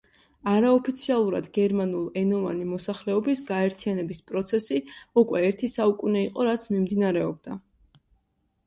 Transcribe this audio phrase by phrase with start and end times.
[0.51, 4.83] არაოფიციალურად გერმანულ ენოვანი მოსახლეობის გაერთიანების პროცესი
[5.25, 7.63] უკვე ერთი საუკუნე იყო რაც მიმდინარეობდა.